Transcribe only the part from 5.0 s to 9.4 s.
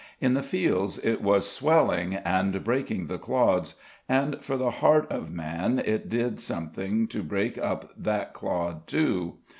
of man, it did something to break up that clod too.